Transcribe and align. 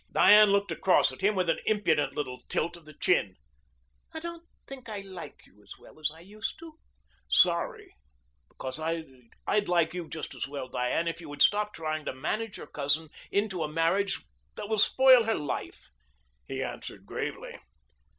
Diane 0.11 0.49
looked 0.49 0.71
across 0.71 1.11
at 1.11 1.21
him 1.21 1.35
with 1.35 1.47
an 1.47 1.59
impudent 1.67 2.15
little 2.15 2.41
tilt 2.49 2.75
of 2.75 2.85
the 2.85 2.93
chin. 2.95 3.35
"I 4.11 4.19
don't 4.19 4.43
think 4.65 4.89
I 4.89 5.01
like 5.01 5.45
you 5.45 5.61
as 5.61 5.75
well 5.77 5.99
as 5.99 6.09
I 6.11 6.21
used 6.21 6.57
to." 6.57 6.79
"Sorry, 7.29 7.93
because 8.49 8.79
I'd 8.79 9.67
like 9.69 9.93
you 9.93 10.09
just 10.09 10.33
as 10.33 10.47
well, 10.47 10.69
Diane, 10.69 11.07
if 11.07 11.21
you 11.21 11.29
would 11.29 11.43
stop 11.43 11.75
trying 11.75 12.05
to 12.05 12.15
manage 12.15 12.57
your 12.57 12.65
cousin 12.65 13.09
into 13.29 13.61
a 13.61 13.71
marriage 13.71 14.19
that 14.55 14.67
will 14.67 14.79
spoil 14.79 15.25
her 15.25 15.35
life," 15.35 15.91
he 16.47 16.63
answered 16.63 17.05
gravely. 17.05 17.59